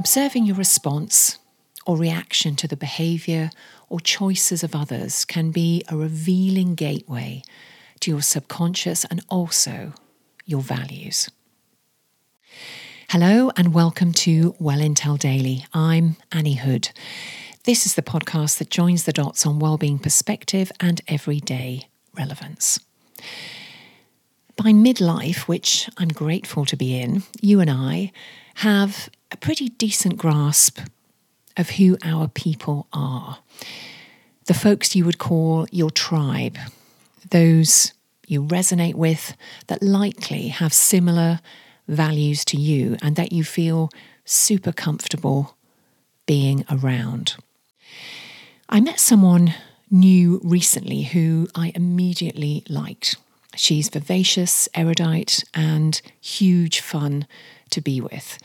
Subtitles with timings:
[0.00, 1.38] Observing your response
[1.84, 3.50] or reaction to the behaviour
[3.90, 7.42] or choices of others can be a revealing gateway
[8.00, 9.92] to your subconscious and also
[10.46, 11.28] your values.
[13.10, 15.66] Hello and welcome to Well Intel Daily.
[15.74, 16.88] I'm Annie Hood.
[17.64, 22.80] This is the podcast that joins the dots on well-being perspective and everyday relevance.
[24.56, 28.12] By midlife, which I'm grateful to be in, you and I
[28.54, 30.80] have a pretty decent grasp
[31.56, 33.38] of who our people are.
[34.46, 36.58] The folks you would call your tribe,
[37.30, 37.92] those
[38.26, 41.40] you resonate with that likely have similar
[41.86, 43.90] values to you and that you feel
[44.24, 45.56] super comfortable
[46.26, 47.36] being around.
[48.68, 49.54] I met someone
[49.90, 53.16] new recently who I immediately liked.
[53.56, 57.26] She's vivacious, erudite, and huge fun
[57.70, 58.38] to be with.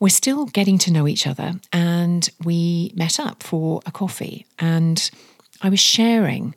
[0.00, 4.46] We're still getting to know each other, and we met up for a coffee.
[4.58, 5.10] And
[5.60, 6.54] I was sharing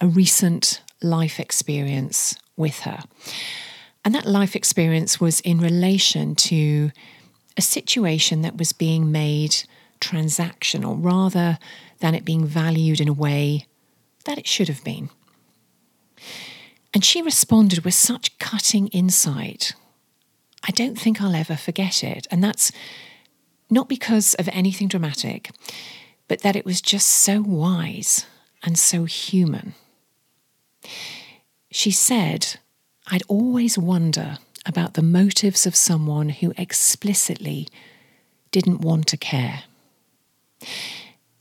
[0.00, 3.00] a recent life experience with her.
[4.04, 6.90] And that life experience was in relation to
[7.56, 9.56] a situation that was being made
[10.00, 11.58] transactional rather
[12.00, 13.66] than it being valued in a way
[14.24, 15.08] that it should have been.
[16.92, 19.74] And she responded with such cutting insight.
[20.66, 22.26] I don't think I'll ever forget it.
[22.30, 22.72] And that's
[23.70, 25.50] not because of anything dramatic,
[26.28, 28.26] but that it was just so wise
[28.62, 29.74] and so human.
[31.70, 32.58] She said,
[33.06, 37.68] I'd always wonder about the motives of someone who explicitly
[38.50, 39.64] didn't want to care.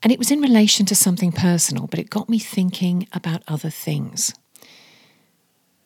[0.01, 3.69] And it was in relation to something personal, but it got me thinking about other
[3.69, 4.33] things.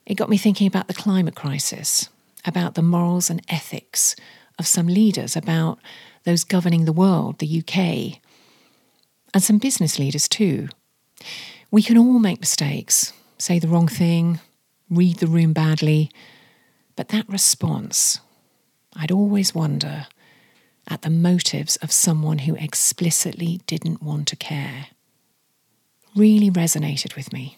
[0.07, 2.09] It got me thinking about the climate crisis,
[2.47, 4.15] about the morals and ethics
[4.57, 5.79] of some leaders, about
[6.23, 8.19] those governing the world, the UK,
[9.33, 10.69] and some business leaders too.
[11.69, 14.39] We can all make mistakes, say the wrong thing,
[14.89, 16.09] read the room badly.
[16.95, 18.19] But that response,
[18.95, 20.07] I'd always wonder
[20.89, 24.87] at the motives of someone who explicitly didn't want to care.
[26.15, 27.57] Really resonated with me.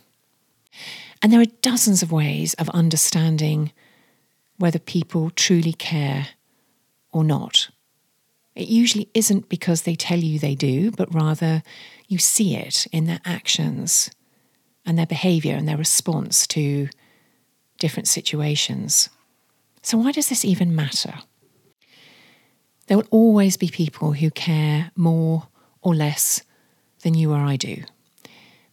[1.22, 3.72] And there are dozens of ways of understanding
[4.60, 6.28] whether people truly care
[7.12, 7.70] or not.
[8.56, 11.64] It usually isn't because they tell you they do, but rather
[12.08, 14.12] you see it in their actions
[14.86, 16.90] and their behavior and their response to
[17.80, 19.10] different situations.
[19.82, 21.16] So, why does this even matter?
[22.88, 25.48] There will always be people who care more
[25.82, 26.44] or less
[27.02, 27.84] than you or I do.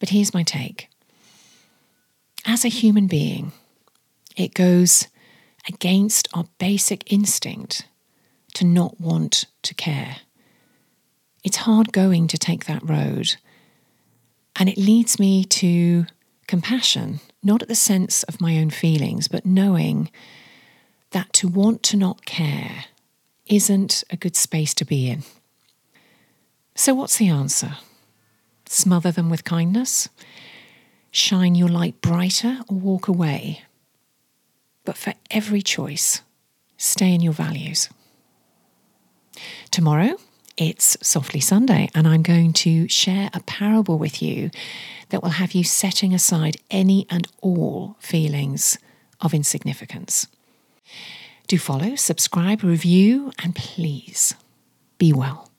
[0.01, 0.89] But here's my take
[2.47, 3.53] as a human being,
[4.37, 5.09] it goes
[5.69, 7.87] against our basic instinct
[8.55, 10.19] to not want to care.
[11.45, 13.37] It's hard going to take that road.
[14.59, 16.07] And it leads me to
[16.47, 20.11] compassion, not at the sense of my own feelings, but knowing
[21.11, 22.87] that to want to not care
[23.47, 25.23] isn't a good space to be in.
[26.75, 27.77] So, what's the answer?
[28.67, 30.09] Smother them with kindness?
[31.11, 33.63] Shine your light brighter or walk away?
[34.87, 36.23] But for every choice,
[36.79, 37.91] stay in your values.
[39.71, 40.17] Tomorrow,
[40.57, 44.51] it's Softly Sunday, and I'm going to share a parable with you
[45.11, 48.79] that will have you setting aside any and all feelings
[49.21, 50.29] of insignificance.
[51.49, 54.35] Do follow, subscribe, review, and please
[54.99, 55.51] be well.